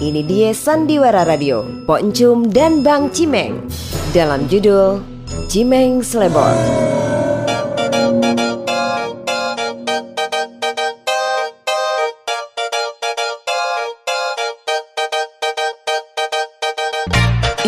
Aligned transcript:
Ini 0.00 0.24
dia 0.24 0.56
Sandiwara 0.56 1.28
Radio, 1.28 1.60
Pok 1.84 2.00
Encum 2.00 2.48
dan 2.48 2.80
Bang 2.80 3.12
Cimeng. 3.12 3.68
Dalam 4.16 4.48
judul 4.48 5.04
Cimeng 5.44 6.00
Selebor. 6.00 6.56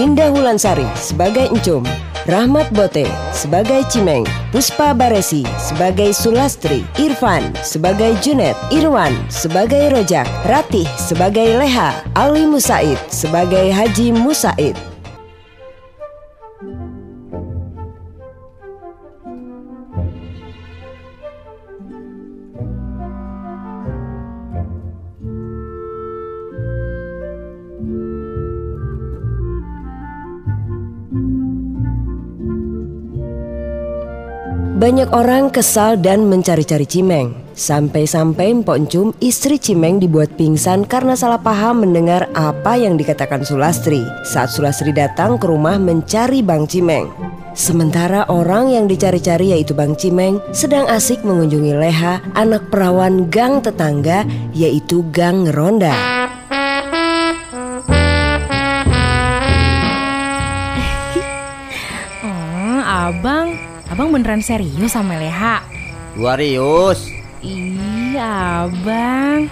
Indah 0.01 0.33
Wulansari 0.33 0.89
sebagai 0.97 1.53
Encum, 1.53 1.85
Rahmat 2.25 2.73
Bote 2.73 3.05
sebagai 3.37 3.85
Cimeng, 3.93 4.25
Puspa 4.53 4.93
Baresi 4.93 5.49
sebagai 5.57 6.13
Sulastri, 6.13 6.85
Irfan 7.01 7.57
sebagai 7.65 8.13
Junet, 8.21 8.53
Irwan 8.69 9.17
sebagai 9.33 9.89
Rojak, 9.89 10.29
Ratih 10.45 10.85
sebagai 11.01 11.57
Leha, 11.57 11.97
Ali 12.13 12.45
Musaid 12.45 13.01
sebagai 13.09 13.73
Haji 13.73 14.13
Musaid. 14.13 14.92
Banyak 34.83 35.15
orang 35.15 35.55
kesal 35.55 35.95
dan 35.95 36.27
mencari-cari 36.27 36.83
Cimeng. 36.83 37.31
Sampai-sampai 37.55 38.51
Mpok 38.67 38.75
Encum 38.75 39.09
istri 39.23 39.55
Cimeng 39.55 40.03
dibuat 40.03 40.35
pingsan 40.35 40.91
karena 40.91 41.15
salah 41.15 41.39
paham 41.39 41.87
mendengar 41.87 42.27
apa 42.35 42.75
yang 42.75 42.99
dikatakan 42.99 43.47
Sulastri 43.47 44.03
saat 44.27 44.51
Sulastri 44.51 44.91
datang 44.91 45.39
ke 45.39 45.47
rumah 45.47 45.79
mencari 45.79 46.43
Bang 46.43 46.67
Cimeng. 46.67 47.07
Sementara 47.55 48.27
orang 48.27 48.75
yang 48.75 48.91
dicari-cari 48.91 49.55
yaitu 49.55 49.71
Bang 49.71 49.95
Cimeng 49.95 50.43
sedang 50.51 50.91
asik 50.91 51.23
mengunjungi 51.23 51.79
Leha, 51.79 52.19
anak 52.35 52.67
perawan 52.75 53.31
gang 53.31 53.63
tetangga 53.63 54.27
yaitu 54.51 55.07
Gang 55.15 55.47
Ronda. 55.47 56.22
Abang, 63.93 64.09
beneran 64.09 64.41
serius 64.41 64.93
sama 64.93 65.17
Leha? 65.17 65.61
Warius, 66.15 67.09
Iya, 67.43 68.65
abang. 68.65 69.51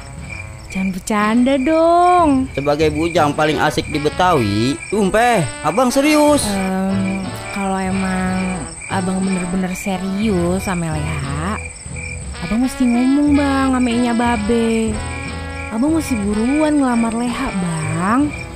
Jangan 0.70 0.88
bercanda 0.94 1.54
dong. 1.58 2.46
sebagai 2.52 2.94
bujang 2.94 3.34
paling 3.34 3.58
asik 3.58 3.90
di 3.90 3.98
Betawi, 3.98 4.78
tumpeh, 4.86 5.42
abang 5.60 5.90
serius. 5.90 6.46
Em, 6.46 7.26
kalau 7.50 7.74
emang 7.74 8.62
abang 8.86 9.18
bener-bener 9.18 9.74
serius 9.74 10.62
sama 10.62 10.94
Leha, 10.94 11.58
abang 12.40 12.62
mesti 12.62 12.86
ngomong 12.86 13.34
bang 13.34 13.68
sama 13.74 13.90
Inya 13.90 14.14
Babe. 14.14 14.94
Abang 15.70 15.98
mesti 15.98 16.14
buruan 16.16 16.78
ngelamar 16.78 17.18
Leha, 17.18 17.48
bang. 17.50 17.79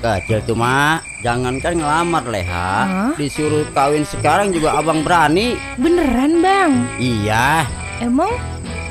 Kecil 0.00 0.40
tuh 0.44 0.52
mak, 0.52 1.00
jangankan 1.20 1.76
ngelamar 1.76 2.24
leha, 2.28 2.70
Hah? 2.84 3.12
disuruh 3.16 3.64
kawin 3.72 4.04
sekarang 4.04 4.52
juga 4.52 4.76
abang 4.76 5.00
berani. 5.00 5.56
Beneran, 5.76 6.40
bang? 6.40 6.72
Iya, 6.96 7.64
Emang 7.98 8.28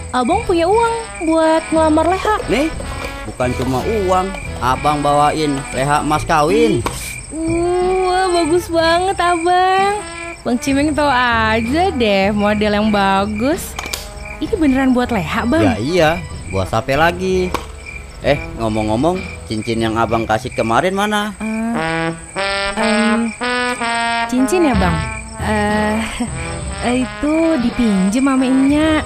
abang 0.09 0.41
punya 0.41 0.65
uang 0.65 0.95
buat 1.23 1.61
ngelamar 1.69 2.05
Leha? 2.07 2.35
nih, 2.47 2.67
bukan 3.25 3.49
cuma 3.57 3.79
uang, 3.83 4.25
abang 4.57 5.01
bawain 5.01 5.53
leha 5.69 6.01
mas 6.01 6.23
kawin. 6.23 6.81
Uh, 7.29 8.07
Wah, 8.07 8.25
bagus 8.31 8.65
banget 8.69 9.17
abang. 9.17 9.93
Bang 10.41 10.57
Cimeng 10.57 10.91
tahu 10.91 11.07
aja 11.07 11.83
deh 11.89 12.29
model 12.29 12.73
yang 12.73 12.89
bagus. 12.89 13.71
Ini 14.37 14.53
beneran 14.53 14.91
buat 14.91 15.07
Leha, 15.07 15.45
bang? 15.45 15.63
Ya 15.63 15.75
iya, 15.77 16.09
buat 16.49 16.67
sape 16.67 16.93
lagi. 16.93 17.47
Eh, 18.23 18.39
ngomong-ngomong, 18.55 19.19
cincin 19.51 19.83
yang 19.83 19.99
abang 19.99 20.23
kasih 20.23 20.47
kemarin 20.55 20.95
mana? 20.95 21.35
Eh, 21.43 22.09
em, 22.79 23.27
cincin 24.31 24.63
ya 24.63 24.75
bang? 24.79 24.95
Eh, 25.43 25.99
itu 27.03 27.35
dipinjem 27.59 28.23
sama 28.23 28.47
Inya. 28.47 29.03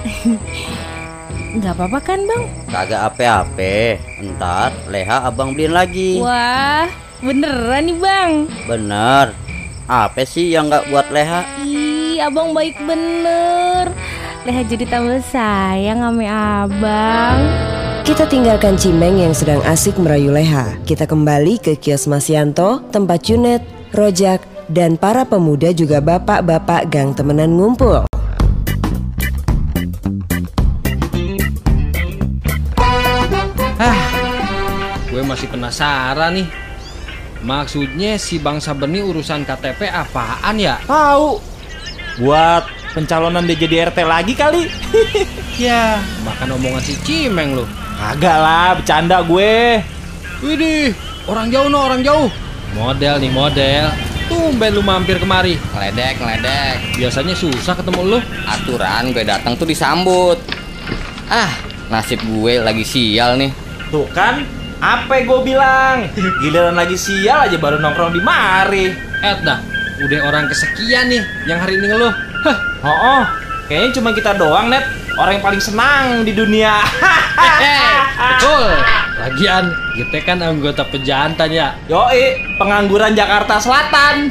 Nggak 1.58 1.74
apa-apa 1.74 1.98
kan 1.98 2.22
bang? 2.30 2.42
Kagak 2.70 3.00
ape-ape, 3.10 3.98
ntar 4.22 4.70
leha 4.86 5.26
abang 5.26 5.50
beliin 5.50 5.74
lagi. 5.74 6.22
Wah, 6.22 6.86
beneran 7.18 7.90
nih 7.90 7.98
bang. 7.98 8.32
Bener, 8.70 9.34
apa 9.90 10.22
sih 10.22 10.54
yang 10.54 10.70
nggak 10.70 10.94
buat 10.94 11.10
leha? 11.10 11.42
Ih, 11.66 12.22
abang 12.22 12.54
baik 12.54 12.78
bener. 12.86 13.90
Leha 14.46 14.62
jadi 14.62 14.86
tambah 14.86 15.18
sayang 15.26 16.06
sama 16.06 16.22
abang. 16.62 17.77
Kita 18.08 18.24
tinggalkan 18.24 18.80
Cimeng 18.80 19.20
yang 19.20 19.36
sedang 19.36 19.60
asik 19.68 20.00
merayu 20.00 20.32
Leha. 20.32 20.80
Kita 20.88 21.04
kembali 21.04 21.60
ke 21.60 21.76
kios 21.76 22.08
Mas 22.08 22.24
Yanto, 22.32 22.80
tempat 22.88 23.20
Junet, 23.20 23.60
Rojak, 23.92 24.40
dan 24.72 24.96
para 24.96 25.28
pemuda 25.28 25.76
juga 25.76 26.00
bapak-bapak 26.00 26.88
gang 26.88 27.12
temenan 27.12 27.52
ngumpul. 27.52 28.08
Gue 35.12 35.22
masih 35.28 35.52
penasaran 35.52 36.32
nih. 36.32 36.48
Maksudnya 37.44 38.16
si 38.16 38.40
Bang 38.40 38.64
Saber 38.64 38.88
ini 38.88 39.04
urusan 39.04 39.44
KTP 39.44 39.84
apaan 39.92 40.56
ya? 40.56 40.80
Tahu. 40.88 41.44
Buat 42.24 42.72
pencalonan 42.96 43.44
dia 43.44 43.60
jadi 43.60 43.92
RT 43.92 43.98
lagi 44.08 44.32
kali. 44.32 44.64
Ya, 45.58 45.98
makan 46.22 46.54
omongan 46.54 46.78
si 46.86 46.94
Cimeng 47.02 47.58
lo. 47.58 47.87
Agak 47.98 48.36
lah, 48.38 48.78
bercanda 48.78 49.18
gue. 49.26 49.82
Widih, 50.38 50.94
orang 51.26 51.50
jauh 51.50 51.66
no, 51.66 51.82
orang 51.82 52.06
jauh. 52.06 52.30
Model 52.78 53.18
nih 53.18 53.32
model. 53.34 53.90
Tumben 54.30 54.70
lu 54.76 54.82
mampir 54.86 55.18
kemari. 55.18 55.58
Ngeledek, 55.74 56.22
ngeledek. 56.22 56.76
Biasanya 56.94 57.34
susah 57.34 57.74
ketemu 57.74 58.00
lu. 58.06 58.18
Aturan 58.46 59.10
gue 59.10 59.24
datang 59.26 59.58
tuh 59.58 59.66
disambut. 59.66 60.38
Ah, 61.26 61.50
nasib 61.90 62.22
gue 62.22 62.62
lagi 62.62 62.86
sial 62.86 63.34
nih. 63.34 63.50
Tuh 63.90 64.06
kan, 64.14 64.46
apa 64.78 65.24
gue 65.26 65.40
bilang? 65.42 66.06
Giliran 66.44 66.78
lagi 66.78 66.94
sial 66.94 67.50
aja 67.50 67.56
baru 67.58 67.82
nongkrong 67.82 68.14
di 68.14 68.22
mari. 68.22 68.94
Eh 69.18 69.36
dah, 69.42 69.58
udah 70.06 70.20
orang 70.22 70.46
kesekian 70.46 71.10
nih 71.10 71.22
yang 71.50 71.58
hari 71.58 71.82
ini 71.82 71.90
ngeluh. 71.90 72.14
Hah, 72.46 72.56
Oh, 72.78 72.94
oh, 72.94 73.24
kayaknya 73.66 73.90
cuma 73.98 74.14
kita 74.14 74.38
doang, 74.38 74.70
Net. 74.70 74.86
Orang 75.18 75.32
yang 75.34 75.44
paling 75.44 75.58
senang 75.58 76.22
di 76.22 76.30
dunia. 76.30 76.78
eh, 77.60 77.90
betul. 78.14 78.70
Lagian, 79.18 79.64
kita 79.92 80.18
kan 80.22 80.38
anggota 80.38 80.86
pejantan 80.86 81.50
ya. 81.50 81.74
Yoi, 81.90 82.38
pengangguran 82.54 83.12
Jakarta 83.12 83.58
Selatan. 83.58 84.30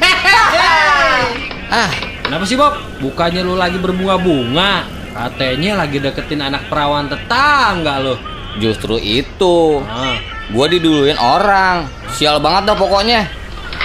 Ah, 1.68 1.92
Kenapa 2.24 2.48
sih 2.48 2.56
Bob? 2.56 2.72
Bukannya 2.96 3.44
lu 3.44 3.52
lagi 3.52 3.76
berbunga-bunga? 3.76 4.88
Katanya 5.12 5.84
lagi 5.84 6.00
deketin 6.00 6.40
anak 6.40 6.64
perawan 6.72 7.12
tetangga 7.12 8.00
lo. 8.00 8.16
justru 8.56 8.96
itu. 8.96 9.84
Ah, 9.84 10.16
Gue 10.48 10.64
diduluin 10.66 11.20
orang. 11.20 11.84
Sial 12.16 12.40
banget 12.40 12.72
dah 12.72 12.76
pokoknya. 12.76 13.28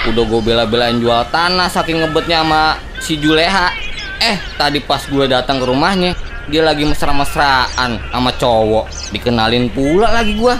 Udah 0.07 0.23
gue 0.23 0.41
bela-belain 0.41 0.95
jual 0.95 1.27
tanah 1.27 1.67
saking 1.67 1.99
ngebetnya 1.99 2.39
sama 2.47 2.63
si 3.03 3.19
Juleha. 3.19 3.67
Eh, 4.23 4.39
tadi 4.55 4.79
pas 4.79 5.03
gue 5.03 5.27
datang 5.27 5.59
ke 5.59 5.67
rumahnya, 5.67 6.15
dia 6.49 6.61
lagi 6.63 6.83
mesra-mesraan 6.83 7.99
sama 8.11 8.31
cowok. 8.35 9.13
Dikenalin 9.15 9.71
pula 9.71 10.11
lagi 10.11 10.35
gue. 10.35 10.55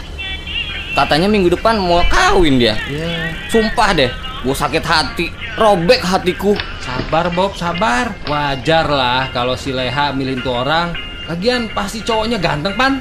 Katanya 0.93 1.25
minggu 1.25 1.49
depan 1.49 1.81
mau 1.81 2.05
kawin 2.05 2.61
dia. 2.61 2.77
ya. 2.85 3.33
Sumpah 3.49 3.97
deh, 3.97 4.11
gue 4.45 4.55
sakit 4.55 4.83
hati, 4.85 5.27
robek 5.57 6.05
hatiku. 6.05 6.53
Sabar 6.83 7.33
Bob, 7.33 7.57
sabar. 7.57 8.13
Wajar 8.29 8.85
lah 8.85 9.33
kalau 9.33 9.57
si 9.57 9.73
Leha 9.73 10.13
milih 10.13 10.45
tuh 10.45 10.53
orang. 10.53 10.93
Lagian 11.25 11.71
pasti 11.73 12.05
cowoknya 12.05 12.37
ganteng 12.37 12.77
pan. 12.77 12.93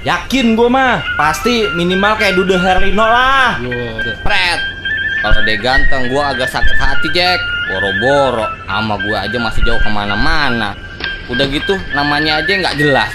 Yakin 0.00 0.56
gue 0.56 0.68
mah, 0.72 1.04
pasti 1.18 1.68
minimal 1.76 2.16
kayak 2.16 2.32
Dude 2.32 2.56
Herlino 2.56 3.04
lah. 3.04 3.60
Loh, 3.60 4.00
Pret, 4.24 4.60
kalau 5.20 5.44
dia 5.44 5.60
ganteng, 5.60 6.08
gue 6.08 6.22
agak 6.24 6.48
sakit 6.48 6.76
hati 6.80 7.08
Jack. 7.12 7.36
Boro-boro, 7.68 8.48
sama 8.64 8.96
gue 8.96 9.12
aja 9.12 9.36
masih 9.36 9.60
jauh 9.68 9.76
ke 9.84 9.90
mana-mana. 9.92 10.72
Udah 11.30 11.46
gitu, 11.46 11.78
namanya 11.94 12.42
aja 12.42 12.50
nggak 12.50 12.76
jelas. 12.76 13.10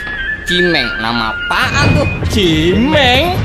Cimeng, 0.46 0.88
nama 1.02 1.36
apaan 1.36 1.86
tuh? 1.92 2.08
Cimeng. 2.32 3.36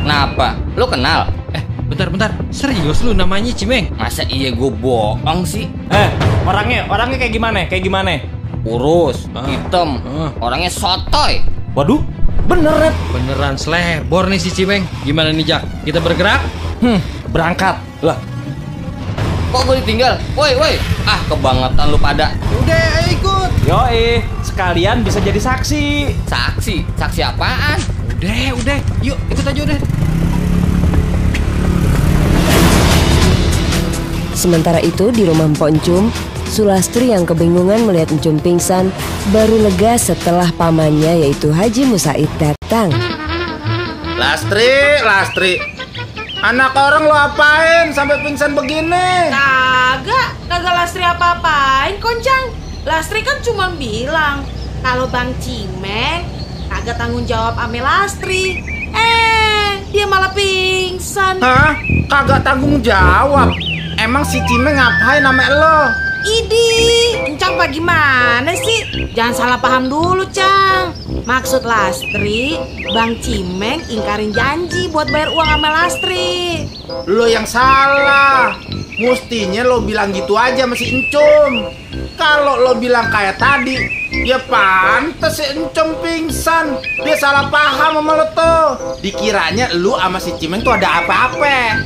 Kenapa? 0.00 0.56
Lo 0.72 0.86
kenal? 0.86 1.28
eh 1.52 1.60
bentar-bentar. 1.84 2.32
Serius 2.48 3.02
lu 3.02 3.12
namanya 3.12 3.52
Cimeng? 3.52 3.92
Masa 3.92 4.24
iya 4.24 4.48
gue 4.50 4.70
bohong 4.72 5.44
sih? 5.44 5.68
Eh, 5.90 6.08
orangnya, 6.42 6.88
orangnya 6.88 7.18
kayak 7.18 7.34
gimana? 7.34 7.66
Kayak 7.66 7.84
gimana? 7.84 8.10
Kurus, 8.62 9.28
Ah. 9.30 9.44
hitam, 9.44 10.00
Ah. 10.00 10.30
orangnya 10.40 10.70
sotoy. 10.70 11.44
Waduh, 11.76 12.00
bener 12.46 12.72
Net. 12.80 12.94
Beneran 13.12 13.54
selebor 13.54 14.26
nih 14.26 14.40
si 14.40 14.48
Cimeng. 14.48 14.86
Gimana 15.02 15.28
nih 15.28 15.44
Jak? 15.44 15.62
Kita 15.84 16.00
bergerak? 16.00 16.40
Hmm, 16.80 16.98
berangkat. 17.28 17.76
Lah, 18.00 18.16
Kok 19.56 19.72
gue 19.72 19.80
ditinggal? 19.80 20.20
Woi, 20.36 20.52
woi. 20.60 20.76
Ah, 21.08 21.16
kebangetan 21.32 21.88
lu 21.88 21.96
pada. 21.96 22.36
Udah, 22.60 23.00
ayo 23.00 23.08
ikut. 23.08 23.50
yoi, 23.64 24.20
sekalian 24.44 25.00
bisa 25.00 25.16
jadi 25.16 25.40
saksi. 25.40 26.12
Saksi, 26.28 26.84
saksi 26.92 27.24
apaan? 27.24 27.80
Udah, 28.04 28.52
udah. 28.52 28.78
Yuk, 29.00 29.16
ikut 29.32 29.48
aja 29.48 29.60
udah. 29.64 29.78
Sementara 34.36 34.76
itu 34.84 35.08
di 35.08 35.24
rumah 35.24 35.48
Mpok 35.48 35.68
Encum, 35.72 36.12
Sulastri 36.52 37.16
yang 37.16 37.24
kebingungan 37.24 37.88
melihat 37.88 38.12
Encum 38.12 38.36
pingsan 38.36 38.92
baru 39.32 39.56
lega 39.56 39.96
setelah 39.96 40.52
pamannya 40.60 41.24
yaitu 41.24 41.48
Haji 41.48 41.88
Musaid 41.88 42.28
datang. 42.36 42.92
Lastri, 44.20 45.00
Lastri. 45.00 45.75
Anak 46.44 46.76
orang 46.76 47.08
lo 47.08 47.16
apain 47.16 47.96
sampai 47.96 48.20
pingsan 48.20 48.52
begini? 48.52 49.32
Kagak, 49.32 50.36
kagak 50.52 50.74
Lastri 50.76 51.00
apa-apain, 51.00 51.96
Koncang. 51.96 52.52
Lastri 52.84 53.24
kan 53.24 53.40
cuma 53.40 53.72
bilang 53.74 54.44
kalau 54.84 55.08
Bang 55.08 55.32
Cimeng 55.40 56.28
kagak 56.68 57.00
tanggung 57.00 57.24
jawab 57.24 57.56
ame 57.56 57.80
Lastri. 57.80 58.60
Eh, 58.92 59.80
dia 59.88 60.04
malah 60.04 60.30
pingsan. 60.36 61.40
Hah? 61.40 61.72
Kagak 62.06 62.44
tanggung 62.44 62.84
jawab. 62.84 63.56
Emang 63.96 64.22
si 64.28 64.36
Cime 64.44 64.76
ngapain 64.76 65.24
sama 65.24 65.46
lo? 65.48 65.80
Idi, 66.24 66.72
Encang 67.28 67.60
apa 67.60 67.66
gimana 67.68 68.50
sih? 68.56 69.10
Jangan 69.12 69.34
salah 69.34 69.58
paham 69.60 69.92
dulu, 69.92 70.24
Cang. 70.32 70.94
Maksud 71.26 71.66
Lastri, 71.66 72.54
Bang 72.94 73.18
Cimeng 73.18 73.82
ingkarin 73.90 74.30
janji 74.30 74.86
buat 74.88 75.10
bayar 75.10 75.34
uang 75.34 75.48
sama 75.50 75.68
Lastri. 75.74 76.64
Lo 77.10 77.26
yang 77.26 77.44
salah. 77.44 78.54
Mustinya 78.96 79.60
lo 79.66 79.84
bilang 79.84 80.14
gitu 80.14 80.38
aja 80.38 80.64
masih 80.64 80.88
encum. 80.88 81.68
Kalau 82.16 82.62
lo 82.62 82.78
bilang 82.80 83.12
kayak 83.12 83.36
tadi, 83.36 83.76
ya 84.24 84.40
pantas 84.46 85.36
si 85.36 85.44
encum 85.52 85.98
pingsan. 86.00 86.78
Dia 87.04 87.18
salah 87.18 87.50
paham 87.52 88.00
sama 88.00 88.12
lo 88.16 88.26
tuh. 88.32 88.66
Dikiranya 89.02 89.74
lu 89.76 89.92
sama 89.98 90.22
si 90.22 90.32
Cimeng 90.38 90.64
tuh 90.64 90.72
ada 90.72 91.04
apa-apa. 91.04 91.84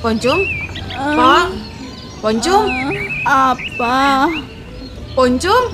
Pok, 0.00 0.16
Poncum, 0.16 0.40
Poncum, 0.96 1.12
Pok, 1.12 1.44
Poncum, 2.24 2.64
Apa? 3.28 4.32
Poncum. 5.12 5.64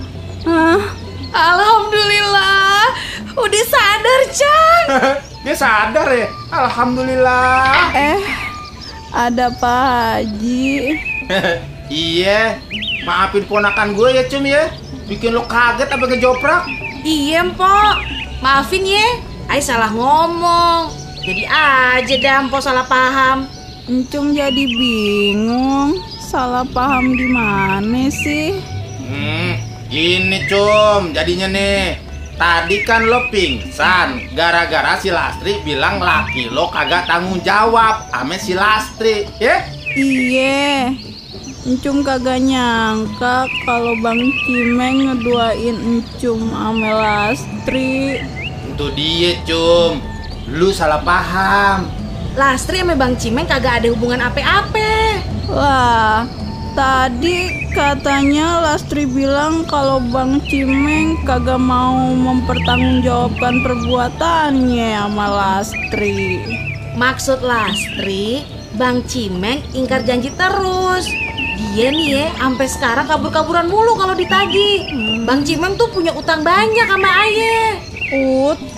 Hah? 0.42 0.82
Alhamdulillah, 1.30 2.90
udah 3.38 3.64
sadar, 3.70 4.20
Cang. 4.34 4.86
Dia 5.46 5.54
sadar 5.54 6.10
ya. 6.10 6.26
Alhamdulillah. 6.50 7.94
Eh, 7.94 8.18
ada 9.14 9.46
Pak 9.62 10.26
Haji. 10.26 10.98
iya. 11.86 12.58
Maafin 13.06 13.46
ponakan 13.46 13.94
gue 13.94 14.10
ya, 14.10 14.26
Cum 14.26 14.42
ya. 14.42 14.74
Bikin 15.06 15.38
lo 15.38 15.46
kaget 15.46 15.86
apa 15.86 16.02
ngejoprak. 16.02 16.66
Iya, 17.06 17.46
Mpok. 17.46 17.94
Maafin 18.42 18.90
ya, 18.90 19.06
Ai 19.46 19.62
salah 19.62 19.94
ngomong. 19.94 20.90
Jadi 21.22 21.46
aja 21.46 22.14
dah 22.18 22.36
Mpok 22.50 22.58
salah 22.58 22.82
paham. 22.90 23.55
Encum 23.86 24.34
jadi 24.34 24.66
bingung. 24.66 26.02
Salah 26.18 26.66
paham 26.74 27.14
di 27.14 27.30
mana 27.30 28.10
sih? 28.10 28.58
Hmm, 29.06 29.62
gini 29.86 30.42
cum, 30.50 31.14
jadinya 31.14 31.46
nih. 31.46 31.94
Tadi 32.34 32.82
kan 32.82 33.06
lo 33.06 33.30
pingsan 33.30 34.34
gara-gara 34.34 34.98
si 34.98 35.14
Lastri 35.14 35.62
bilang 35.62 36.02
laki 36.02 36.50
lo 36.50 36.66
kagak 36.68 37.06
tanggung 37.06 37.38
jawab 37.46 38.10
ame 38.10 38.42
si 38.42 38.58
Lastri, 38.58 39.22
ya? 39.38 39.62
Iya. 39.94 40.90
Encum 41.62 42.02
kagak 42.02 42.42
nyangka 42.42 43.46
kalau 43.62 43.94
Bang 44.02 44.18
Cimeng 44.18 45.14
ngeduain 45.14 45.78
Encum 45.78 46.50
ame 46.50 46.90
Lastri. 46.90 48.18
Itu 48.66 48.90
dia 48.98 49.38
cum, 49.46 50.02
lu 50.50 50.74
salah 50.74 51.00
paham. 51.06 52.05
Lastri 52.36 52.84
sama 52.84 52.92
Bang 52.92 53.16
Cimeng 53.16 53.48
kagak 53.48 53.80
ada 53.80 53.88
hubungan 53.96 54.20
apa-apa. 54.20 55.24
Lah, 55.48 56.28
tadi 56.76 57.64
katanya 57.72 58.60
Lastri 58.60 59.08
bilang 59.08 59.64
kalau 59.64 60.04
Bang 60.12 60.44
Cimeng 60.44 61.16
kagak 61.24 61.56
mau 61.56 62.12
mempertanggungjawabkan 62.12 63.64
perbuatannya 63.64 65.00
sama 65.00 65.26
Lastri. 65.32 66.44
Maksud 66.92 67.40
Lastri, 67.40 68.44
Bang 68.76 69.00
Cimeng 69.08 69.64
ingkar 69.72 70.04
janji 70.04 70.28
terus. 70.36 71.08
Dia 71.56 71.88
nih 71.88 72.08
ya, 72.20 72.26
sampai 72.36 72.68
sekarang 72.68 73.08
kabur-kaburan 73.08 73.64
mulu 73.64 73.96
kalau 73.96 74.12
ditagih. 74.12 74.84
Bang 75.24 75.40
Cimeng 75.40 75.80
tuh 75.80 75.88
punya 75.88 76.12
utang 76.12 76.44
banyak 76.44 76.84
sama 76.84 77.08
ayah. 77.24 77.80
Utang. 78.12 78.75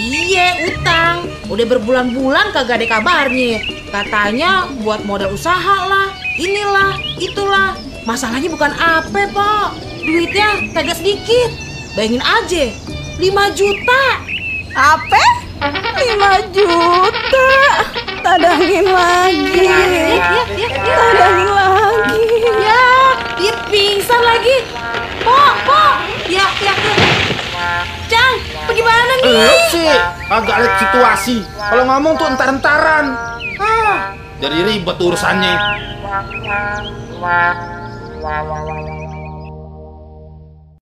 Iya, 0.00 0.64
utang. 0.64 1.28
Udah 1.52 1.66
berbulan-bulan 1.68 2.56
kagak 2.56 2.80
ada 2.80 2.86
kabarnya. 2.88 3.60
Katanya 3.92 4.64
buat 4.80 5.04
modal 5.04 5.36
usaha 5.36 5.76
lah, 5.84 6.08
inilah, 6.40 6.96
itulah. 7.20 7.76
Masalahnya 8.08 8.48
bukan 8.48 8.72
apa, 8.80 9.28
Pak. 9.28 9.68
Duitnya 10.08 10.72
kagak 10.72 10.96
sedikit. 10.96 11.52
Bayangin 11.92 12.24
aja, 12.24 12.72
5 13.20 13.52
juta. 13.52 14.02
Apa? 14.72 15.24
5 15.60 16.56
juta. 16.56 17.48
Tadangin 18.24 18.88
lagi. 18.88 19.68
Ya, 19.68 19.84
ya, 19.84 20.04
ya, 20.16 20.44
ya. 20.56 20.68
Tadangin 20.80 21.50
lagi. 21.52 22.24
Ya, 22.64 22.84
dia 23.36 23.54
pingsan 23.68 24.22
lagi. 24.24 24.79
Lu 29.30 29.38
nih? 29.38 29.58
sih 29.70 29.90
agak 30.30 30.56
lihat 30.58 30.74
situasi. 30.82 31.36
Kalau 31.46 31.84
ngomong 31.86 32.12
tuh 32.18 32.26
entar-entaran. 32.26 33.06
Ah, 33.60 34.14
jadi 34.42 34.56
ribet 34.66 34.96
urusannya. 34.98 35.54